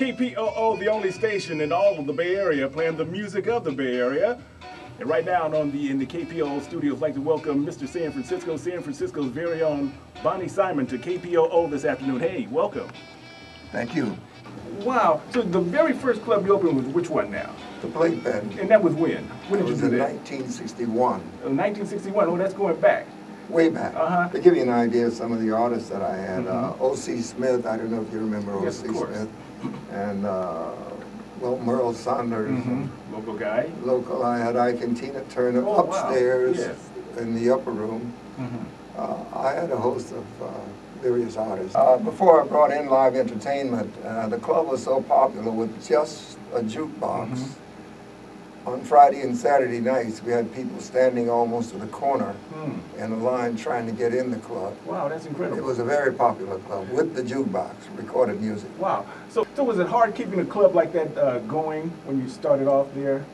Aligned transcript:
KPOO, 0.00 0.78
the 0.78 0.88
only 0.88 1.10
station 1.10 1.60
in 1.60 1.72
all 1.72 1.98
of 1.98 2.06
the 2.06 2.12
Bay 2.12 2.34
Area 2.34 2.66
playing 2.66 2.96
the 2.96 3.04
music 3.04 3.48
of 3.48 3.64
the 3.64 3.70
Bay 3.70 3.96
Area. 3.96 4.40
And 4.98 5.08
right 5.08 5.24
now 5.24 5.44
on 5.54 5.70
the 5.70 5.90
in 5.90 5.98
the 5.98 6.06
KPOO 6.06 6.62
studios, 6.62 6.96
I'd 6.96 7.00
like 7.02 7.14
to 7.14 7.20
welcome 7.20 7.66
Mr. 7.66 7.86
San 7.86 8.10
Francisco, 8.10 8.56
San 8.56 8.82
Francisco's 8.82 9.28
very 9.28 9.62
own 9.62 9.94
Bonnie 10.22 10.48
Simon 10.48 10.86
to 10.86 10.98
KPOO 10.98 11.70
this 11.70 11.84
afternoon. 11.84 12.18
Hey, 12.18 12.48
welcome. 12.50 12.88
Thank 13.72 13.94
you. 13.94 14.16
Wow. 14.84 15.20
So 15.30 15.42
the 15.42 15.60
very 15.60 15.92
first 15.92 16.22
club 16.22 16.46
you 16.46 16.54
opened 16.54 16.76
was 16.76 16.86
which 16.86 17.10
one 17.10 17.30
now? 17.30 17.50
The 17.82 17.88
Blake 17.88 18.22
Playpen. 18.22 18.58
And 18.58 18.70
that 18.70 18.82
was 18.82 18.94
when? 18.94 19.24
When 19.48 19.60
It 19.60 19.64
did 19.64 19.70
was 19.72 19.82
you 19.82 19.88
do 19.88 19.92
in 19.94 19.98
that? 19.98 20.10
1961, 20.14 21.12
Uh, 21.14 21.48
1961. 21.50 22.28
Oh, 22.28 22.36
that's 22.36 22.54
going 22.54 22.76
back. 22.80 23.06
way 23.48 23.68
back. 23.68 23.94
Uh-huh. 23.96 24.28
To 24.28 24.38
give 24.38 24.54
you 24.56 24.62
an 24.62 24.70
idea 24.70 25.06
of 25.08 25.12
some 25.12 25.32
of 25.32 25.40
the 25.40 25.50
artists 25.50 25.88
that 25.90 26.02
I 26.02 26.16
had, 26.16 26.46
uh, 26.46 26.72
O.C. 26.80 27.20
Smith, 27.20 27.66
I 27.66 27.76
don't 27.76 27.90
know 27.90 28.00
if 28.00 28.12
you 28.12 28.20
remember. 28.20 28.58
Yes, 28.62 28.80
O.C. 28.82 28.92
course. 28.92 29.14
Smith. 29.16 29.28
And, 29.92 30.24
uh, 30.24 30.70
well, 31.40 31.58
Merle 31.58 31.92
Saunders. 31.92 32.62
hmm 32.62 32.86
Local 33.12 33.34
guy. 33.34 33.68
Local, 33.82 34.22
I 34.24 34.38
had 34.38 34.56
Ike 34.56 34.82
and 34.82 34.96
Tina 34.96 35.20
Turner 35.30 35.62
Oh, 35.66 35.82
wow. 35.82 35.84
upstairs 35.84 36.56
Yes. 36.58 36.76
in 37.18 37.34
the 37.34 37.50
upper 37.50 37.70
room. 37.72 38.12
hmm 38.36 38.56
Uh, 39.00 39.16
I 39.34 39.52
had 39.54 39.70
a 39.70 39.76
host 39.78 40.12
of 40.12 40.26
uh, 40.42 40.50
various 41.00 41.38
artists. 41.38 41.74
Uh, 41.74 41.96
before 41.96 42.42
I 42.42 42.46
brought 42.46 42.70
in 42.70 42.86
live 42.90 43.16
entertainment, 43.16 43.90
uh, 44.04 44.28
the 44.28 44.36
club 44.36 44.66
was 44.68 44.84
so 44.84 45.00
popular 45.00 45.50
with 45.50 45.72
just 45.86 46.36
a 46.52 46.60
jukebox. 46.60 47.30
Mhm. 47.30 47.48
On 48.66 48.80
Friday 48.82 49.22
and 49.22 49.34
Saturday 49.34 49.80
nights, 49.80 50.22
we 50.22 50.32
had 50.32 50.54
people 50.54 50.78
standing 50.80 51.30
almost 51.30 51.70
to 51.70 51.78
the 51.78 51.86
corner 51.86 52.34
Hmm. 52.52 52.72
in 53.02 53.12
a 53.12 53.16
line 53.16 53.56
trying 53.56 53.86
to 53.86 53.92
get 53.92 54.12
in 54.12 54.30
the 54.30 54.36
club. 54.36 54.74
Wow, 54.84 55.08
that's 55.08 55.24
incredible. 55.24 55.56
It 55.56 55.64
was 55.64 55.78
a 55.78 55.84
very 55.84 56.12
popular 56.12 56.58
club 56.58 56.90
with 56.92 57.14
the 57.14 57.22
jukebox, 57.22 57.70
recorded 57.96 58.42
music. 58.42 58.68
Wow. 58.78 59.06
So, 59.30 59.46
so 59.56 59.64
was 59.64 59.78
it 59.78 59.86
hard 59.86 60.14
keeping 60.14 60.40
a 60.40 60.44
club 60.44 60.74
like 60.74 60.92
that 60.92 61.16
uh, 61.16 61.38
going 61.48 61.90
when 62.04 62.20
you 62.20 62.28
started 62.28 62.68
off 62.68 62.88
there? 62.94 63.24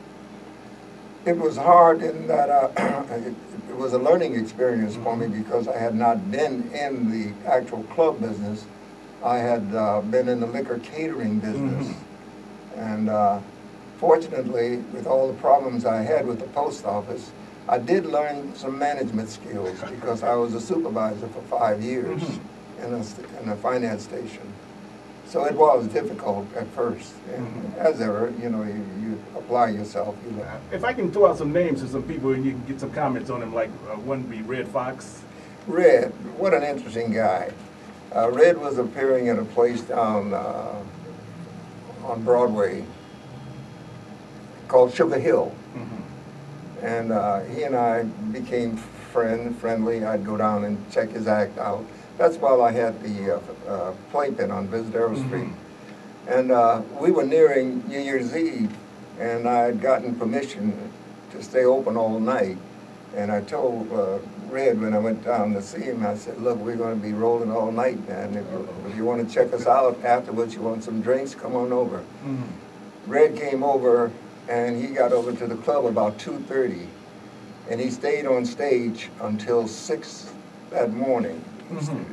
It 1.27 1.37
was 1.39 1.57
hard 1.57 2.03
in 2.03 2.29
that 2.29 2.49
uh, 2.49 2.71
it, 3.11 3.35
it 3.69 3.77
was 3.77 3.93
a 3.95 3.99
learning 3.99 4.37
experience 4.37 4.95
for 4.95 5.17
me 5.17 5.27
because 5.27 5.67
I 5.67 5.77
had 5.77 5.97
not 5.97 6.31
been 6.31 6.71
in 6.71 7.11
the 7.11 7.35
actual 7.51 7.83
club 7.85 8.21
business. 8.21 8.65
I 9.25 9.39
had 9.39 9.75
uh, 9.75 10.03
been 10.03 10.29
in 10.29 10.39
the 10.39 10.47
liquor 10.47 10.79
catering 10.79 11.41
business. 11.41 11.97
And 12.77 13.09
uh, 13.09 13.41
fortunately, 13.99 14.77
with 14.93 15.09
all 15.09 15.27
the 15.27 15.39
problems 15.41 15.85
I 15.85 16.03
had 16.03 16.29
with 16.29 16.39
the 16.39 16.47
post 16.47 16.85
office, 16.85 17.33
I 17.69 17.79
did 17.79 18.07
learn 18.07 18.55
some 18.55 18.79
management 18.79 19.29
skills 19.29 19.83
because 19.91 20.23
I 20.23 20.37
was 20.37 20.55
a 20.55 20.61
supervisor 20.61 21.27
for 21.27 21.43
five 21.43 21.83
years 21.83 22.23
in, 22.79 22.95
a, 22.95 23.43
in 23.43 23.49
a 23.49 23.57
finance 23.57 24.05
station. 24.05 24.53
So 25.27 25.45
it 25.45 25.55
was 25.55 25.87
difficult 25.89 26.47
at 26.55 26.67
first. 26.69 27.15
And 27.35 27.75
as 27.77 28.01
ever, 28.01 28.33
you 28.41 28.49
know, 28.49 28.63
you, 28.63 28.87
you 29.01 29.23
apply 29.37 29.71
yourself, 29.71 30.17
you 30.25 30.37
learn. 30.37 30.61
If 30.73 30.85
I 30.85 30.93
can 30.93 31.11
throw 31.11 31.27
out 31.27 31.39
some 31.39 31.53
names 31.53 31.81
to 31.83 31.89
some 31.89 32.05
people 32.05 32.33
and 32.33 32.45
you 32.45 32.53
can 32.53 32.65
get 32.67 32.81
some 32.81 32.93
comments 32.93 33.29
on 33.29 33.41
them, 33.41 33.53
like 33.53 33.71
uh, 33.91 33.97
one 33.97 34.23
would 34.23 34.31
be 34.31 34.43
Redd 34.43 34.69
Foxx. 34.69 35.23
Red, 35.67 36.13
what 36.39 36.55
an 36.55 36.63
interesting 36.63 37.13
guy. 37.13 37.53
Uh, 38.15 38.31
Red 38.31 38.57
was 38.57 38.79
appearing 38.79 39.29
at 39.29 39.39
a 39.39 39.45
place 39.45 39.83
down 39.83 40.33
uh, 40.33 40.81
on 42.05 42.23
Broadway 42.23 42.85
called 44.69 44.95
Sugar 44.95 45.19
Hill. 45.19 45.55
And 46.83 47.11
uh, 47.11 47.41
he 47.41 47.63
and 47.63 47.75
I 47.75 48.05
became 48.05 48.77
friend, 48.77 49.57
friendly. 49.59 50.05
I'd 50.05 50.25
go 50.25 50.37
down 50.37 50.65
and 50.65 50.79
check 50.93 51.09
his 51.11 51.27
act 51.27 51.59
out. 51.59 51.85
That's 52.19 52.37
while 52.37 52.63
I 52.63 52.73
had 52.73 53.03
the 53.03 53.37
uh, 53.37 53.41
uh, 53.69 53.95
playpen 54.11 54.51
on 54.51 54.69
Divisadero 54.69 55.17
Street. 55.27 55.49
And 56.27 56.51
uh, 56.51 56.83
we 56.99 57.11
were 57.11 57.25
nearing 57.25 57.87
New 57.89 58.01
Year's 58.01 58.35
Eve, 58.35 58.75
and 59.21 59.49
I 59.49 59.65
had 59.65 59.81
gotten 59.81 60.15
permission 60.17 60.91
to 61.31 61.43
stay 61.43 61.65
open 61.65 61.97
all 61.97 62.19
night. 62.19 62.57
And 63.15 63.31
I 63.31 63.43
told 63.43 63.93
uh, 63.93 64.19
Red 64.49 64.81
when 64.81 64.93
I 64.95 64.99
went 64.99 65.25
down 65.25 65.53
to 65.55 65.63
see 65.63 65.83
him, 65.83 66.05
I 66.05 66.15
said, 66.17 66.41
look, 66.41 66.59
we're 66.59 66.77
going 66.77 66.99
to 66.99 67.07
be 67.07 67.13
rolling 67.13 67.51
all 67.51 67.71
night, 67.71 68.07
man. 68.09 68.35
If 68.35 68.45
you, 68.51 68.69
if 68.89 68.97
you 68.97 69.05
want 69.05 69.27
to 69.27 69.33
check 69.35 69.53
us 69.53 69.67
out 69.67 70.03
afterwards, 70.05 70.55
you 70.55 70.63
want 70.63 70.85
some 70.85 71.01
drinks, 71.01 71.35
come 71.35 71.55
on 71.55 71.73
over. 71.73 72.03
Red 73.07 73.37
came 73.37 73.63
over 73.63 74.11
and 74.49 74.81
he 74.83 74.89
got 74.95 75.13
over 75.13 75.33
to 75.33 75.47
the 75.47 75.57
club 75.57 75.87
about 75.87 76.19
2.30 76.19 76.87
and 77.69 77.81
he 77.81 77.91
stayed 77.91 78.27
on 78.27 78.45
stage 78.45 79.11
until 79.21 79.67
6 79.67 80.33
that 80.71 80.93
morning, 80.93 81.43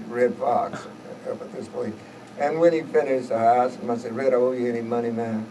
Redd 0.09 0.35
Foxx 0.35 0.85
up 1.29 1.41
at 1.41 1.51
this 1.53 1.67
place. 1.67 1.93
And 2.39 2.59
when 2.59 2.73
he 2.73 2.81
finished, 2.81 3.31
I 3.31 3.43
asked 3.65 3.79
him, 3.79 3.91
I 3.91 3.97
said, 3.97 4.15
Red, 4.15 4.33
I 4.33 4.37
owe 4.37 4.51
you 4.53 4.67
any 4.69 4.81
money, 4.81 5.11
man? 5.11 5.45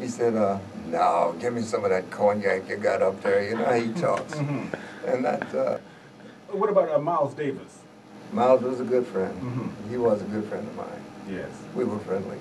He 0.00 0.08
said, 0.08 0.34
uh, 0.34 0.58
no, 0.86 1.34
give 1.38 1.54
me 1.54 1.62
some 1.62 1.84
of 1.84 1.90
that 1.90 2.10
cognac 2.10 2.68
you 2.68 2.76
got 2.76 3.00
up 3.02 3.22
there. 3.22 3.48
You 3.48 3.56
know 3.56 3.64
how 3.64 3.72
he 3.74 3.92
talks. 3.92 4.34
And 5.06 5.24
that, 5.24 5.54
uh, 5.54 5.78
What 6.50 6.68
about 6.70 6.90
uh, 6.90 6.98
Miles 6.98 7.34
Davis? 7.34 7.78
Miles 8.32 8.62
was 8.62 8.80
a 8.80 8.84
good 8.84 9.06
friend. 9.06 9.34
Mhm. 9.40 9.90
He 9.90 9.96
was 9.96 10.20
a 10.20 10.24
good 10.24 10.44
friend 10.46 10.66
of 10.66 10.74
mine. 10.76 11.04
Yes. 11.30 11.50
We 11.76 11.84
were 11.84 11.98
friendly. 12.00 12.38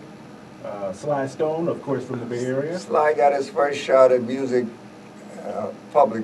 Uh, 0.65 0.91
Sly 0.93 1.27
Stone, 1.27 1.67
of 1.67 1.81
course, 1.83 2.03
from 2.05 2.19
the 2.19 2.25
Bay 2.25 2.43
Area. 2.45 2.79
Sly 2.79 3.13
got 3.13 3.33
his 3.33 3.49
first 3.49 3.79
shot 3.79 4.11
at 4.11 4.23
music, 4.23 4.65
uh, 5.45 5.67
public, 5.91 6.23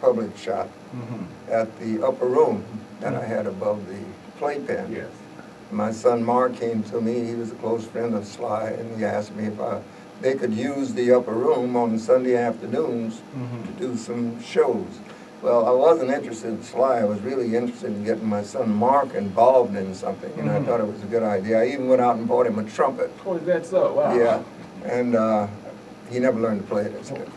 public 0.00 0.36
shot, 0.36 0.68
Mhm. 0.94 1.26
at 1.50 1.78
the 1.78 2.04
upper 2.04 2.26
room 2.26 2.64
that 3.00 3.14
I 3.14 3.24
had 3.24 3.46
above 3.46 3.86
the 3.88 3.98
playpen. 4.38 4.92
Yes. 4.92 5.08
My 5.70 5.90
son 5.90 6.22
Mark 6.24 6.54
came 6.56 6.82
to 6.84 7.00
me, 7.00 7.24
he 7.24 7.34
was 7.34 7.50
a 7.52 7.54
close 7.56 7.84
friend 7.86 8.14
of 8.14 8.24
Sly, 8.26 8.68
and 8.70 8.96
he 8.98 9.04
asked 9.04 9.34
me 9.34 9.46
if 9.46 9.60
I, 9.60 9.82
they 10.20 10.34
could 10.34 10.54
use 10.54 10.94
the 10.94 11.12
upper 11.12 11.32
room 11.32 11.76
on 11.76 11.98
Sunday 11.98 12.36
afternoons 12.36 13.20
Mhm. 13.36 13.66
to 13.66 13.72
do 13.72 13.96
some 13.96 14.40
shows. 14.40 15.00
Well, 15.42 15.66
I 15.66 15.70
wasn't 15.72 16.10
interested 16.10 16.48
in 16.48 16.62
Sly, 16.62 17.00
I 17.00 17.04
was 17.04 17.20
really 17.20 17.54
interested 17.56 17.90
in 17.90 18.04
getting 18.04 18.28
my 18.28 18.42
son 18.42 18.70
Mark 18.74 19.14
involved 19.14 19.76
in 19.76 19.92
something, 19.94 20.32
and 20.38 20.48
I 20.48 20.58
Mhm. 20.60 20.66
thought 20.66 20.80
it 20.80 20.86
was 20.86 21.02
a 21.02 21.06
good 21.06 21.22
idea. 21.22 21.60
I 21.60 21.66
even 21.66 21.88
went 21.88 22.00
out 22.00 22.16
and 22.16 22.26
bought 22.26 22.46
him 22.46 22.58
a 22.58 22.64
trumpet. 22.64 23.10
Oh, 23.26 23.34
is 23.34 23.44
that 23.44 23.66
so? 23.66 23.92
Wow. 23.92 24.16
Yeah, 24.16 24.40
and 24.84 25.14
uh, 25.16 25.46
he 26.08 26.18
never 26.20 26.40
learned 26.40 26.62
to 26.62 26.66
play 26.68 26.84
it 26.86 26.94
as 27.00 27.10
good. 27.10 27.28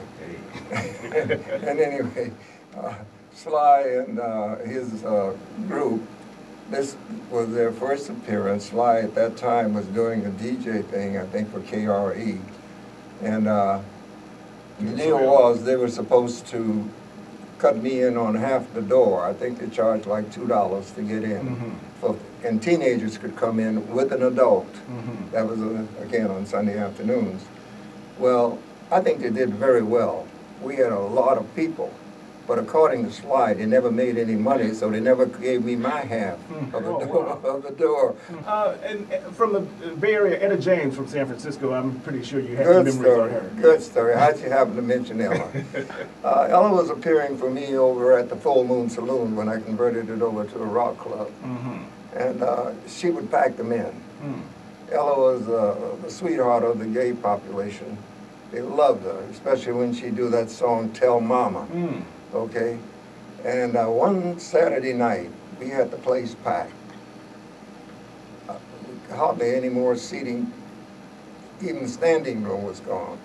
Hey. 0.72 1.40
and 1.68 1.80
anyway, 1.80 2.32
uh, 2.78 2.94
Sly 3.44 3.82
and 4.06 4.20
uh, 4.20 4.56
his 4.58 5.06
uh, 5.06 5.34
group, 5.68 6.02
this 6.70 6.98
was 7.32 7.50
their 7.54 7.72
first 7.72 8.10
appearance. 8.10 8.66
Sly 8.66 9.00
at 9.00 9.16
that 9.16 9.38
time 9.38 9.74
was 9.74 9.86
doing 9.88 10.26
a 10.26 10.30
DJ 10.30 10.84
thing, 10.84 11.18
I 11.18 11.26
think, 11.26 11.50
for 11.52 11.62
KRE. 11.62 12.38
And 13.22 13.48
uh, 13.48 13.80
the 14.82 14.94
deal 14.94 15.20
was 15.26 15.64
they 15.64 15.78
were 15.78 15.88
supposed 15.88 16.48
to 16.48 16.90
cut 17.60 17.78
me 17.78 18.02
in 18.04 18.18
on 18.18 18.36
half 18.36 18.74
the 18.74 18.82
door. 18.82 19.24
I 19.26 19.32
think 19.34 19.60
they 19.60 19.68
charged 19.70 20.06
like 20.06 20.30
$2 20.32 20.96
to 20.96 21.02
get 21.02 21.24
in. 21.24 21.42
Mhm. 21.56 21.72
For, 22.02 22.18
and 22.44 22.62
teenagers 22.62 23.18
could 23.18 23.36
come 23.38 23.60
in 23.60 23.90
with 23.94 24.12
an 24.12 24.24
adult. 24.24 24.68
Mhm. 24.74 25.32
That 25.32 25.48
was, 25.48 25.62
uh, 25.62 25.84
again, 26.02 26.30
on 26.30 26.46
Sunday 26.46 26.78
afternoons. 26.78 27.42
Well, 28.18 28.60
I 28.92 29.00
think 29.00 29.20
they 29.22 29.30
did 29.30 29.54
very 29.54 29.82
well. 29.84 30.26
We 30.62 30.76
had 30.76 30.92
a 30.92 31.00
lot 31.00 31.38
of 31.38 31.54
people, 31.56 31.92
but 32.50 32.58
according 32.58 33.06
to 33.06 33.12
Sly, 33.12 33.54
they 33.54 33.68
never 33.68 33.92
made 33.92 34.18
any 34.18 34.34
money, 34.34 34.74
so 34.74 34.90
they 34.90 35.00
never 35.00 35.28
gave 35.28 35.64
me 35.64 35.76
my 35.76 36.00
half 36.02 36.38
Hmm. 36.50 36.76
of 36.76 36.84
the 36.84 36.90
Oh, 36.90 37.06
door. 37.06 37.24
wow. 37.26 37.40
Of 37.56 37.62
the 37.62 37.70
door. 37.70 38.16
Uh, 38.48 38.74
and 38.84 39.08
uh, 39.14 39.20
from 39.34 39.54
the 39.54 39.60
Bay 40.02 40.16
Area, 40.16 40.40
Etta 40.42 40.58
James 40.58 40.96
from 40.96 41.08
San 41.08 41.28
Francisco, 41.28 41.72
I'm 41.74 42.00
pretty 42.00 42.24
sure 42.24 42.40
you 42.40 42.56
have 42.58 42.66
Good 42.66 42.92
some 42.92 43.02
memories 43.04 43.20
on 43.20 43.30
story. 43.30 43.32
her. 43.34 43.62
Good 43.62 43.82
story. 43.84 44.14
How'd 44.16 44.40
you 44.42 44.50
happen 44.50 44.76
to 44.78 44.82
mention 44.82 45.22
Etta? 45.22 45.44
uh, 46.24 46.48
Etta 46.50 46.70
was 46.74 46.90
appearing 46.90 47.38
for 47.38 47.52
me 47.52 47.78
over 47.78 48.18
at 48.18 48.30
the 48.30 48.36
Full 48.36 48.64
Moon 48.64 48.90
Saloon 48.90 49.36
when 49.36 49.48
I 49.48 49.62
converted 49.62 50.10
it 50.10 50.24
over 50.24 50.44
to 50.44 50.58
a 50.60 50.66
rock 50.66 50.98
club, 50.98 51.30
Mhm. 51.46 51.84
and 52.16 52.42
uh, 52.42 52.72
she 52.88 53.12
would 53.12 53.30
pack 53.30 53.58
them 53.58 53.72
in. 53.72 53.94
Mm. 54.26 54.42
Etta 54.92 55.14
was 55.30 55.48
uh, 55.48 55.76
the 56.04 56.10
sweetheart 56.10 56.64
of 56.64 56.80
the 56.80 56.86
gay 56.88 57.14
population. 57.14 57.96
They 58.52 58.62
loved 58.62 59.04
her, 59.04 59.20
especially 59.30 59.74
when 59.74 59.94
she 59.94 60.10
do 60.10 60.30
that 60.30 60.50
song 60.50 60.90
"Tell 60.90 61.20
Mama." 61.22 61.68
Mm. 61.72 62.02
Okay, 62.34 62.78
and 63.44 63.76
uh, 63.76 63.88
one 63.88 64.40
Saturday 64.40 64.94
night 64.94 65.32
we 65.60 65.70
had 65.70 65.92
the 65.92 65.98
place 65.98 66.36
packed. 66.44 66.72
Uh, 68.48 68.58
hardly 69.12 69.56
any 69.56 69.70
more 69.70 69.96
seating. 69.96 70.52
Even 71.62 71.84
the 71.84 71.90
standing 71.90 72.44
room 72.44 72.64
was 72.64 72.80
gone. 72.82 73.20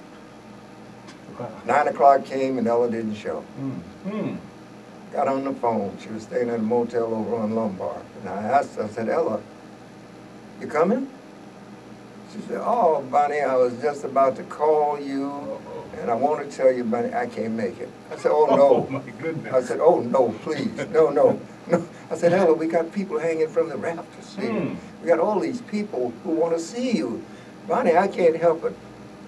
Wow. 1.39 1.63
Nine 1.67 1.89
o'clock 1.89 2.25
came 2.25 2.59
and 2.59 2.67
Etta 2.67 2.91
didn't 2.91 3.15
show. 3.15 3.45
Mm. 3.61 3.81
Mm. 4.07 4.37
Got 5.13 5.29
on 5.29 5.45
the 5.45 5.53
phone. 5.55 5.97
She 6.01 6.09
was 6.09 6.25
staying 6.25 6.49
at 6.49 6.59
a 6.59 6.63
motel 6.63 7.15
over 7.15 7.37
on 7.37 7.55
Lombard. 7.55 8.03
And 8.21 8.29
I 8.29 8.43
asked 8.43 8.77
her, 8.77 8.85
I 8.85 8.89
said, 8.89 9.09
Etta, 9.09 9.41
you 10.61 10.67
coming? 10.67 11.09
She 12.33 12.41
said, 12.43 12.61
oh, 12.61 13.07
Bonnie, 13.11 13.41
I 13.41 13.55
was 13.55 13.81
just 13.81 14.05
about 14.05 14.35
to 14.37 14.43
call 14.45 14.99
you, 14.99 15.44
and 16.05 16.11
I 16.11 16.17
want 16.17 16.51
to 16.51 16.55
tell 16.55 16.71
you, 16.71 16.85
Bonnie, 16.85 17.15
I 17.15 17.27
can't 17.27 17.55
make 17.55 17.79
it. 17.81 17.89
I 18.11 18.17
said, 18.17 18.31
oh, 18.31 18.45
no. 18.45 18.75
Oh, 18.75 18.91
my 18.91 19.11
goodness. 19.23 19.55
I 19.55 19.63
said, 19.63 19.81
oh, 19.81 20.01
no, 20.01 20.33
please, 20.43 20.71
no, 20.91 21.09
no, 21.09 21.41
no. 21.67 21.89
I 22.11 22.15
said, 22.15 22.33
hello, 22.33 22.53
we 22.53 22.67
got 22.67 22.93
people 22.93 23.19
hanging 23.19 23.49
from 23.49 23.71
the 23.71 23.77
rafters 23.79 24.37
here. 24.37 24.53
Hmm. 24.53 24.75
We 25.01 25.09
got 25.09 25.19
all 25.19 25.41
these 25.41 25.63
people 25.63 26.13
who 26.23 26.33
want 26.33 26.55
to 26.55 26.61
see 26.61 26.95
you. 26.95 27.25
Bonnie, 27.67 27.97
I 27.97 28.07
can't 28.07 28.37
help 28.37 28.65
it. 28.65 28.77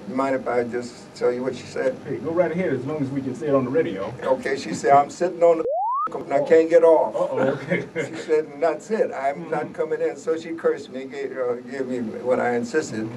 You 0.07 0.15
mind 0.15 0.37
if 0.37 0.47
I 0.47 0.65
just 0.65 1.15
tell 1.15 1.33
you 1.33 1.43
what 1.43 1.57
she 1.57 1.65
said? 1.65 1.97
Hey, 2.05 2.19
go 2.19 2.31
right 2.31 2.53
ahead 2.53 2.75
as 2.75 2.85
long 2.85 3.03
as 3.03 3.09
we 3.09 3.23
can 3.23 3.35
say 3.35 3.47
it 3.47 3.55
on 3.55 3.65
the 3.65 3.71
radio. 3.71 4.13
Okay, 4.23 4.59
she 4.59 4.75
said, 4.75 4.93
I'm 4.93 5.09
sitting 5.09 5.43
on 5.43 5.59
the 5.59 5.65
and 6.15 6.33
I 6.35 6.47
can't 6.47 6.69
get 6.69 6.85
off. 6.85 7.15
Uh-oh, 7.15 7.39
okay. 7.39 7.87
She 7.95 8.17
said, 8.17 8.45
and 8.45 8.63
that's 8.63 8.91
it, 8.91 9.13
I'm 9.13 9.49
not 9.49 9.73
coming 9.73 10.03
in. 10.03 10.19
So 10.19 10.37
she 10.37 10.51
cursed 10.51 10.91
me, 10.91 11.07
gave, 11.07 11.39
uh, 11.39 11.55
gave 11.55 11.87
me 11.87 12.01
what 12.01 12.39
I 12.39 12.55
insisted. 12.57 13.09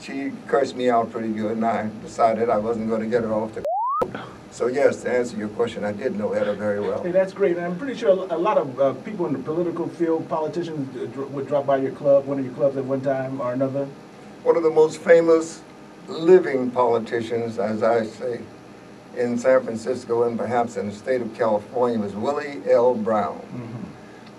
She 0.00 0.32
cursed 0.46 0.76
me 0.76 0.90
out 0.90 1.10
pretty 1.10 1.32
good, 1.32 1.52
and 1.52 1.64
I 1.64 1.90
decided 2.02 2.48
I 2.48 2.58
wasn't 2.58 2.88
going 2.88 3.00
to 3.00 3.06
get 3.06 3.22
her 3.22 3.32
off 3.32 3.54
the. 3.54 3.64
So 4.50 4.66
yes, 4.66 5.02
to 5.02 5.12
answer 5.12 5.36
your 5.36 5.48
question, 5.50 5.84
I 5.84 5.92
did 5.92 6.16
know 6.16 6.32
Etta 6.32 6.54
very 6.54 6.80
well. 6.80 7.02
Hey, 7.02 7.10
that's 7.10 7.34
great. 7.34 7.58
And 7.58 7.66
I'm 7.66 7.78
pretty 7.78 7.94
sure 7.94 8.08
a 8.08 8.38
lot 8.38 8.56
of 8.56 8.80
uh, 8.80 8.94
people 8.94 9.26
in 9.26 9.34
the 9.34 9.38
political 9.38 9.86
field, 9.88 10.26
politicians, 10.28 10.96
uh, 10.96 11.20
would 11.26 11.46
drop 11.46 11.66
by 11.66 11.76
your 11.76 11.92
club, 11.92 12.24
one 12.24 12.38
of 12.38 12.44
your 12.46 12.54
clubs 12.54 12.76
at 12.78 12.84
one 12.84 13.02
time 13.02 13.42
or 13.42 13.52
another. 13.52 13.84
One 14.42 14.56
of 14.56 14.62
the 14.62 14.70
most 14.70 15.00
famous 15.02 15.60
living 16.08 16.70
politicians, 16.70 17.58
as 17.58 17.82
I 17.82 18.06
say, 18.06 18.40
in 19.16 19.36
San 19.38 19.62
Francisco 19.62 20.22
and 20.24 20.38
perhaps 20.38 20.76
in 20.76 20.88
the 20.88 20.94
state 20.94 21.20
of 21.20 21.34
California 21.36 21.98
was 21.98 22.14
Willie 22.14 22.62
L. 22.70 22.94
Brown. 22.94 23.40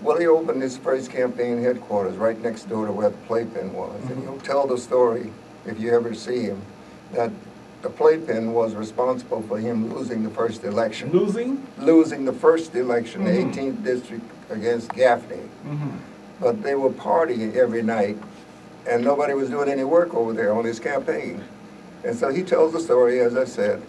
Willie 0.02 0.26
opened 0.26 0.62
his 0.62 0.76
first 0.78 1.10
campaign 1.10 1.62
headquarters 1.62 2.16
right 2.16 2.40
next 2.42 2.64
door 2.64 2.86
to 2.86 2.92
where 2.92 3.10
the 3.10 3.16
playpen 3.26 3.72
was. 3.74 4.02
And 4.10 4.22
he'll 4.22 4.38
tell 4.38 4.66
the 4.66 4.78
story, 4.78 5.30
if 5.66 5.78
you 5.80 5.92
ever 5.94 6.14
see 6.14 6.42
him, 6.42 6.60
that 7.12 7.30
the 7.82 7.90
playpen 7.90 8.52
was 8.52 8.74
responsible 8.74 9.42
for 9.42 9.58
him 9.58 9.92
losing 9.94 10.22
the 10.22 10.30
first 10.30 10.64
election. 10.64 11.10
Losing? 11.12 11.66
Losing 11.78 12.24
the 12.24 12.32
first 12.32 12.74
election, 12.74 13.24
the 13.24 13.30
Mhm. 13.30 13.48
18th 13.48 13.82
district 13.84 14.24
against 14.50 14.92
Gaffney. 14.92 15.48
Mm-hmm. 15.66 15.88
But 16.40 16.62
they 16.62 16.74
were 16.74 16.90
partying 16.90 17.54
every 17.56 17.82
night, 17.82 18.18
and 18.86 19.02
nobody 19.04 19.34
was 19.34 19.48
doing 19.50 19.68
any 19.68 19.84
work 19.84 20.14
over 20.14 20.32
there 20.32 20.52
on 20.52 20.64
his 20.64 20.78
campaign. 20.78 21.42
And 22.04 22.16
so 22.16 22.28
he 22.30 22.42
tells 22.42 22.72
the 22.72 22.80
story, 22.80 23.20
as 23.20 23.36
I 23.36 23.44
said, 23.44 23.82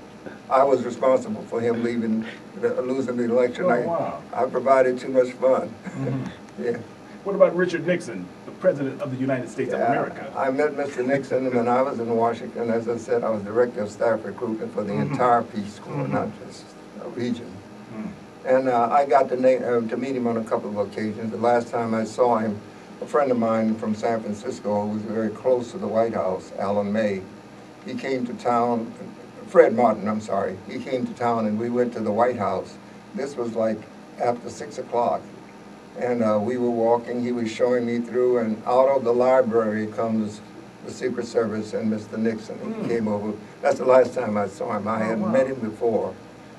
I 0.50 0.64
was 0.64 0.84
responsible 0.84 1.44
for 1.50 1.60
him 1.62 1.84
leaving, 1.84 2.26
the- 2.62 2.82
losing 2.82 3.18
the 3.18 3.24
election. 3.24 3.66
Oh, 3.66 3.70
I- 3.70 3.80
wow. 3.86 4.18
I 4.34 4.46
provided 4.46 5.00
too 5.00 5.10
much 5.10 5.32
fun. 5.34 5.70
Yeah. 6.62 6.78
What 7.24 7.36
about 7.36 7.56
Richard 7.56 7.88
Nixon, 7.88 8.26
President 8.62 9.02
of 9.02 9.12
the 9.12 9.18
United 9.18 9.50
States 9.50 9.74
of 9.74 9.82
America? 9.82 10.32
I 10.38 10.52
met 10.52 10.74
Mr. 10.74 11.06
Nixon 11.06 11.54
when 11.54 11.68
I 11.68 11.82
was 11.82 12.00
in 12.00 12.16
Washington. 12.16 12.70
As 12.70 12.88
I 12.88 12.96
said, 12.98 13.24
I 13.24 13.30
was 13.32 13.42
director 13.44 13.82
of 13.82 13.92
staff 13.92 14.24
recruitment 14.24 14.72
for 14.74 14.84
the 14.84 14.94
Mhm. 14.94 15.12
entire 15.12 15.42
Peace 15.42 15.80
Corps, 15.80 16.06
Mhm. 16.06 16.12
not 16.12 16.28
just 16.46 16.64
a 17.04 17.10
region. 17.10 17.48
Mm. 17.94 18.10
And 18.46 18.70
uh, 18.70 18.88
I 18.92 19.06
got 19.06 19.30
to, 19.30 19.36
uh, 19.36 19.82
to 19.90 19.98
meet 19.98 20.16
him 20.16 20.28
on 20.28 20.38
a 20.38 20.44
couple 20.44 20.70
of 20.70 20.78
occasions. 20.78 21.32
The 21.32 21.38
last 21.38 21.70
time 21.70 21.94
I 21.96 22.04
saw 22.06 22.38
him, 22.38 22.58
a 23.02 23.06
friend 23.06 23.32
of 23.32 23.40
mine 23.40 23.76
from 23.76 23.96
San 23.96 24.22
Francisco 24.22 24.84
who 24.84 24.90
was 24.94 25.02
very 25.02 25.30
close 25.30 25.72
to 25.72 25.80
the 25.80 25.88
White 25.88 26.14
House, 26.14 26.52
Alan 26.60 26.94
May, 26.94 27.22
he 27.86 27.96
came 27.96 28.26
to 28.28 28.34
town, 28.34 28.94
Fred 29.48 29.76
Martin, 29.76 30.08
I'm 30.08 30.22
sorry, 30.22 30.56
he 30.68 30.78
came 30.78 31.06
to 31.08 31.14
town 31.14 31.48
and 31.48 31.60
we 31.60 31.70
went 31.70 31.94
to 31.94 32.00
the 32.00 32.12
White 32.12 32.38
House. 32.38 32.76
This 33.16 33.36
was 33.36 33.56
like 33.56 33.80
after 34.22 34.50
six 34.50 34.78
o'clock. 34.78 35.22
And 36.00 36.24
uh, 36.24 36.40
we 36.42 36.58
were 36.58 36.70
walking, 36.70 37.22
he 37.24 37.32
was 37.32 37.52
showing 37.52 37.86
me 37.86 38.00
through, 38.00 38.40
and 38.40 38.62
out 38.66 38.88
of 38.90 39.04
the 39.04 39.14
library 39.14 39.88
comes 39.88 40.42
the 40.86 40.92
Secret 40.92 41.28
Service 41.28 41.74
and 41.74 41.92
Mr. 41.92 42.18
Nixon. 42.18 42.56
Hmm. 42.58 42.84
He 42.84 42.90
came 42.96 43.08
over. 43.08 43.34
That's 43.62 43.78
the 43.78 43.86
last 43.86 44.14
time 44.16 44.38
I 44.38 44.48
saw 44.48 44.76
him. 44.78 44.88
I 44.88 45.02
Oh, 45.02 45.06
had 45.06 45.20
wow. 45.22 45.28
met 45.30 45.48
him 45.48 45.60
before, 45.60 46.16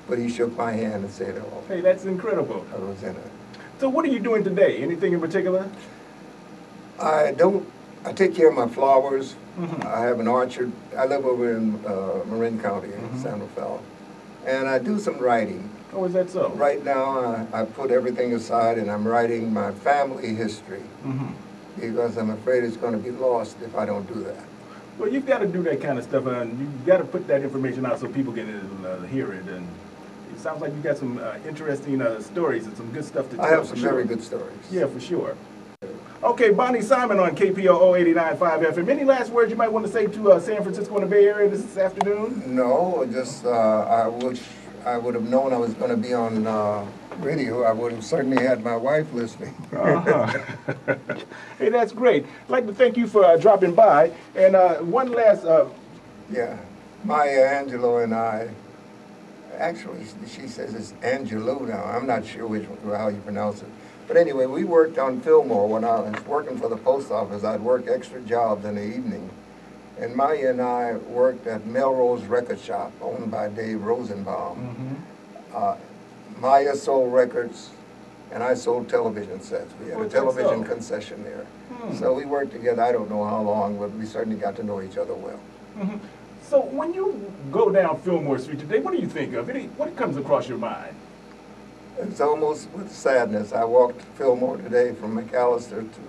but 0.07 0.17
he 0.17 0.29
shook 0.29 0.55
my 0.55 0.71
hand 0.71 1.03
and 1.03 1.11
said, 1.11 1.37
oh, 1.45 1.63
Hey, 1.67 1.81
that's 1.81 2.05
incredible. 2.05 2.65
I 2.73 2.77
was 2.79 3.01
in 3.03 3.15
it. 3.15 3.31
So 3.79 3.89
what 3.89 4.05
are 4.05 4.09
you 4.09 4.19
doing 4.19 4.43
today? 4.43 4.77
Anything 4.81 5.11
in 5.13 5.19
particular? 5.19 5.69
I 7.01 7.31
don't, 7.31 7.67
I 8.05 8.13
take 8.13 8.33
care 8.35 8.47
of 8.49 8.55
my 8.55 8.67
flowers. 8.67 9.35
Mhm. 9.59 9.85
I 9.85 10.01
have 10.01 10.19
an 10.19 10.27
orchard. 10.27 10.71
I 10.97 11.05
live 11.05 11.25
over 11.25 11.55
in 11.57 11.83
uh, 11.85 12.23
Marin 12.27 12.59
County 12.61 12.93
in 12.93 12.99
Mhm. 13.09 13.21
San 13.21 13.39
Rafael. 13.41 13.81
And 14.45 14.67
I 14.69 14.77
do 14.79 14.99
some 14.99 15.17
writing. 15.19 15.69
Oh, 15.95 16.05
is 16.05 16.13
that 16.13 16.29
so? 16.29 16.49
Right 16.49 16.83
now, 16.83 17.47
I, 17.53 17.61
I 17.61 17.65
put 17.65 17.91
everything 17.91 18.33
aside 18.33 18.77
and 18.77 18.89
I'm 18.89 19.07
writing 19.07 19.53
my 19.53 19.71
family 19.71 20.33
history 20.33 20.81
hmm 21.03 21.31
because 21.79 22.17
I'm 22.17 22.29
afraid 22.29 22.63
it's 22.63 22.77
going 22.77 22.93
to 22.93 22.99
be 22.99 23.11
lost 23.11 23.57
if 23.63 23.75
I 23.75 23.85
don't 23.85 24.07
do 24.13 24.23
that. 24.23 24.43
Well, 24.97 25.09
you've 25.11 25.25
got 25.25 25.39
to 25.39 25.47
do 25.47 25.63
that 25.63 25.81
kind 25.81 25.97
of 25.97 26.03
stuff, 26.03 26.27
and 26.27 26.59
you've 26.59 26.85
got 26.85 26.97
to 26.97 27.03
put 27.03 27.27
that 27.27 27.41
information 27.41 27.85
out 27.85 27.99
so 27.99 28.07
people 28.07 28.31
can 28.31 28.85
uh, 28.85 29.01
hear 29.07 29.33
it. 29.33 29.45
And 29.45 29.67
it 30.31 30.39
sounds 30.39 30.61
like 30.61 30.71
you 30.73 30.79
got 30.81 30.97
some 30.97 31.17
uh, 31.17 31.37
interesting 31.47 32.01
uh, 32.01 32.21
stories 32.21 32.67
and 32.67 32.77
some 32.77 32.91
good 32.91 33.05
stuff 33.05 33.29
to 33.31 33.37
tell. 33.37 33.45
I 33.45 33.49
have 33.49 33.67
some 33.67 33.77
sure. 33.77 33.89
very 33.89 34.05
good 34.05 34.21
stories. 34.21 34.55
Yeah, 34.69 34.85
for 34.85 34.99
sure. 34.99 35.35
Okay, 36.21 36.51
Bonnie 36.51 36.81
Simon 36.81 37.19
on 37.19 37.35
KPOO 37.35 38.13
89.5 38.15 38.37
FM. 38.37 38.87
Any 38.87 39.03
last 39.03 39.31
words 39.31 39.49
you 39.49 39.57
might 39.57 39.71
want 39.71 39.85
to 39.85 39.91
say 39.91 40.07
to 40.07 40.31
uh, 40.33 40.39
San 40.39 40.61
Francisco 40.61 40.93
and 40.95 41.03
the 41.03 41.07
Bay 41.07 41.25
Area 41.25 41.49
this 41.49 41.75
afternoon? 41.75 42.55
No, 42.55 43.05
just 43.11 43.45
uh, 43.45 43.49
I 43.49 44.07
wish 44.07 44.41
I 44.85 44.97
would 44.97 45.15
have 45.15 45.29
known 45.29 45.53
I 45.53 45.57
was 45.57 45.73
going 45.75 45.91
to 45.91 45.97
be 45.97 46.13
on 46.13 46.45
uh, 46.45 46.85
radio. 47.19 47.63
I 47.63 47.71
would 47.71 47.93
have 47.93 48.03
certainly 48.03 48.43
had 48.43 48.63
my 48.63 48.75
wife 48.75 49.11
listening. 49.13 49.55
Uh-huh. 49.73 50.27
hey, 51.59 51.69
that's 51.69 51.91
great. 51.91 52.25
I'd 52.43 52.49
like 52.49 52.67
to 52.67 52.73
thank 52.73 52.95
you 52.95 53.07
for 53.07 53.25
uh, 53.25 53.37
dropping 53.37 53.73
by. 53.73 54.11
And 54.35 54.55
uh, 54.55 54.75
one 54.77 55.11
last, 55.11 55.45
uh, 55.45 55.67
Yeah, 56.31 56.57
Maya 57.03 57.45
Angelo 57.45 57.97
and 57.97 58.13
I, 58.13 58.49
actually, 59.57 60.05
she 60.27 60.47
says 60.47 60.73
it's 60.73 60.91
Angelou 61.03 61.67
now. 61.67 61.83
I'm 61.83 62.05
not 62.05 62.25
sure 62.25 62.47
which 62.47 62.65
how 62.85 63.07
you 63.09 63.17
pronounce 63.21 63.61
it. 63.61 63.67
But 64.07 64.15
anyway, 64.17 64.45
we 64.45 64.63
worked 64.63 64.97
on 64.97 65.21
Fillmore 65.21 65.67
when 65.67 65.83
I 65.83 65.99
was 65.99 66.25
working 66.25 66.57
for 66.57 66.69
the 66.69 66.77
post 66.77 67.11
office. 67.11 67.43
I'd 67.43 67.61
work 67.61 67.87
extra 67.87 68.21
jobs 68.21 68.63
in 68.65 68.75
the 68.75 68.83
evening. 68.83 69.29
And 69.99 70.15
Maya 70.15 70.49
and 70.49 70.61
I 70.61 70.93
worked 70.93 71.45
at 71.47 71.65
Melrose 71.67 72.23
Record 72.23 72.59
Shop, 72.59 72.91
owned 73.01 73.29
by 73.29 73.47
Dave 73.49 73.81
Rosenbaum. 73.81 75.01
Uh, 75.53 75.75
Maya 76.39 76.75
sold 76.75 77.13
records, 77.13 77.69
and 78.31 78.41
I 78.43 78.55
sold 78.55 78.89
television 78.89 79.39
sets. 79.41 79.71
We 79.83 79.91
had 79.91 80.01
a 80.01 80.09
television 80.09 80.63
so. 80.63 80.73
concession 80.73 81.23
there. 81.23 81.45
Hmm. 81.69 81.95
So 81.95 82.13
we 82.13 82.25
worked 82.25 82.51
together, 82.51 82.81
I 82.81 82.91
don't 82.91 83.09
know 83.09 83.23
how 83.23 83.41
long, 83.41 83.77
but 83.77 83.91
we 83.91 84.05
certainly 84.05 84.39
got 84.39 84.55
to 84.57 84.63
know 84.63 84.81
each 84.81 84.97
other 84.97 85.13
well. 85.13 85.39
mhm. 85.77 85.99
so 86.41 86.61
when 86.61 86.93
you 86.93 87.31
go 87.51 87.69
down 87.71 87.99
Fillmore 88.01 88.39
Street 88.39 88.59
today, 88.59 88.79
what 88.79 88.93
do 88.93 88.99
you 88.99 89.07
think 89.07 89.33
of? 89.35 89.49
Any, 89.49 89.65
what 89.77 89.95
comes 89.95 90.17
across 90.17 90.47
your 90.49 90.57
mind? 90.57 90.95
It's 91.99 92.19
almost 92.19 92.69
with 92.71 92.91
sadness. 92.91 93.53
I 93.53 93.63
walked 93.63 94.01
Fillmore 94.17 94.57
today 94.57 94.93
from 94.93 95.15
McAllister 95.21 95.81
to 95.81 95.99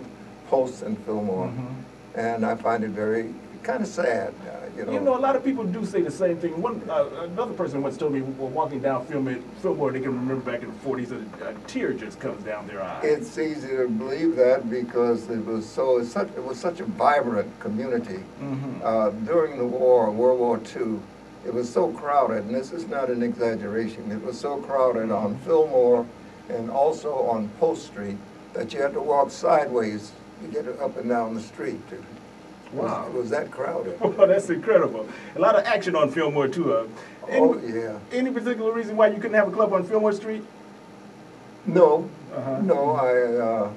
Post 0.48 0.82
and 0.82 0.98
Fillmore, 1.04 1.48
Mhm. 1.48 1.74
and 2.14 2.46
I 2.46 2.54
find 2.56 2.82
it 2.84 2.90
very, 2.90 3.34
kind 3.64 3.82
of 3.82 3.88
sad, 3.88 4.32
uh, 4.46 4.78
you 4.78 4.84
know. 4.84 4.92
You 4.92 5.00
know, 5.00 5.16
a 5.16 5.18
lot 5.18 5.34
of 5.34 5.42
people 5.42 5.64
do 5.64 5.84
say 5.84 6.02
the 6.02 6.10
same 6.10 6.36
thing. 6.36 6.60
One, 6.60 6.82
uh, 6.88 7.06
another 7.22 7.54
person 7.54 7.82
once 7.82 7.96
told 7.96 8.12
me, 8.12 8.20
while 8.20 8.50
walking 8.50 8.80
down 8.80 9.06
Fillmore, 9.06 9.36
Fillmore, 9.62 9.90
they 9.90 10.00
can 10.00 10.10
remember 10.14 10.36
back 10.50 10.62
in 10.62 10.68
the 10.70 10.76
40s, 10.86 11.10
a, 11.12 11.48
a 11.48 11.54
tear 11.66 11.92
just 11.94 12.20
comes 12.20 12.44
down 12.44 12.66
their 12.66 12.82
eye. 12.82 13.00
It's 13.02 13.36
easy 13.38 13.68
to 13.68 13.88
believe 13.88 14.36
that 14.36 14.68
because 14.70 15.28
it 15.30 15.44
was 15.44 15.66
so, 15.68 15.98
it's 15.98 16.12
such, 16.12 16.28
it 16.36 16.44
was 16.44 16.58
such 16.60 16.80
a 16.80 16.84
vibrant 16.84 17.48
community. 17.58 18.20
Mhm. 18.40 18.80
Uh, 18.84 19.10
during 19.24 19.58
the 19.58 19.66
war, 19.66 20.10
World 20.10 20.38
War 20.38 20.60
II, 20.76 20.98
it 21.46 21.52
was 21.52 21.68
so 21.70 21.88
crowded, 21.88 22.44
and 22.44 22.54
this 22.54 22.72
is 22.72 22.86
not 22.86 23.08
an 23.10 23.22
exaggeration, 23.22 24.10
it 24.12 24.22
was 24.24 24.38
so 24.38 24.58
crowded 24.58 25.10
on 25.10 25.36
Fillmore 25.38 26.06
and 26.50 26.70
also 26.70 27.14
on 27.14 27.48
Post 27.58 27.86
Street 27.86 28.18
that 28.52 28.72
you 28.74 28.80
had 28.82 28.92
to 28.92 29.00
walk 29.00 29.30
sideways 29.30 30.12
to 30.42 30.48
get 30.48 30.68
up 30.80 30.96
and 30.98 31.08
down 31.08 31.34
the 31.34 31.40
street. 31.40 31.80
It 31.90 31.98
was- 31.98 32.08
Wow. 32.74 33.06
It 33.06 33.14
was 33.14 33.30
that 33.30 33.50
crowded. 33.50 33.98
Well, 34.00 34.26
that's 34.28 34.50
incredible. 34.50 35.08
A 35.36 35.38
lot 35.38 35.54
of 35.56 35.64
action 35.64 35.94
on 35.96 36.10
Fillmore, 36.10 36.48
too. 36.48 36.74
Uh, 36.74 36.86
any, 37.28 37.40
Oh, 37.40 37.58
yeah. 37.60 37.98
any 38.12 38.30
particular 38.30 38.72
reason 38.72 38.96
why 38.96 39.08
you 39.08 39.14
couldn't 39.16 39.34
have 39.34 39.48
a 39.48 39.52
club 39.52 39.72
on 39.72 39.84
Fillmore 39.84 40.12
Street? 40.12 40.44
No, 41.66 42.08
Uh-huh. 42.34 42.60
no, 42.62 42.90
I, 42.90 43.12
uh, 43.48 43.70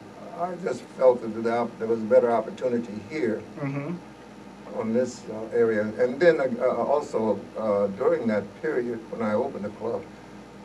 I 0.43 0.55
just 0.63 0.81
felt 0.97 1.21
that 1.21 1.43
there 1.79 1.87
was 1.87 1.99
a 1.99 2.05
better 2.05 2.31
opportunity 2.31 2.93
here 3.09 3.41
Mm-hmm. 3.61 3.95
on 4.79 4.93
this 4.93 5.21
uh, 5.31 5.55
area. 5.55 5.83
And 5.99 6.19
then 6.19 6.39
uh, 6.41 6.47
uh, 6.59 6.65
also 6.93 7.39
uh, 7.57 7.87
during 7.97 8.27
that 8.27 8.43
period 8.61 8.99
when 9.11 9.21
I 9.21 9.33
opened 9.33 9.65
the 9.65 9.69
club, 9.69 10.01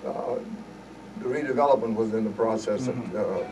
uh, 0.06 0.36
the 1.20 1.28
redevelopment 1.28 1.94
was 1.94 2.12
in 2.14 2.24
the 2.24 2.30
process 2.30 2.88
of 2.88 2.94
Mhm. 2.96 3.14
uh, 3.14 3.44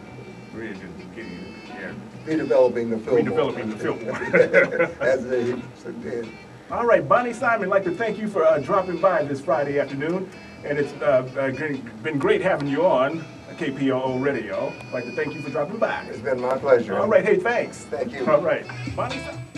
Really 0.52 0.72
just 0.74 1.14
getting, 1.14 1.38
yeah. 1.74 1.92
redeveloping 2.24 2.90
the 2.90 2.98
Fillmore. 2.98 3.52
Redeveloping 3.52 3.70
the 3.70 3.78
Fillmore. 3.78 4.82
As 5.00 5.26
they 5.26 5.54
did. 6.02 6.28
All 6.70 6.86
right, 6.86 7.06
Bonnie 7.06 7.32
Simon, 7.32 7.64
I'd 7.64 7.70
like 7.70 7.84
to 7.84 7.90
thank 7.90 8.18
you 8.18 8.28
for 8.28 8.44
uh, 8.44 8.58
dropping 8.58 9.00
by 9.00 9.24
this 9.24 9.40
Friday 9.40 9.80
afternoon. 9.80 10.30
And 10.64 10.78
it's 10.78 10.92
uh, 11.02 11.26
uh, 11.38 12.02
been 12.02 12.18
great 12.18 12.42
having 12.42 12.68
you 12.68 12.84
on 12.84 13.24
KPOO 13.60 14.22
Radio. 14.22 14.72
I'd 14.80 14.92
like 14.92 15.04
to 15.04 15.12
thank 15.12 15.34
you 15.34 15.42
for 15.42 15.50
dropping 15.50 15.78
by. 15.78 16.02
It's 16.04 16.18
been 16.18 16.40
my 16.40 16.56
pleasure. 16.56 16.98
All 16.98 17.08
right, 17.08 17.24
hey, 17.24 17.36
thanks. 17.36 17.78
Thank 17.84 18.12
you. 18.12 18.26
All 18.26 18.40
right. 18.40 18.66
Bonnie 18.94 19.18
Simon. 19.18 19.49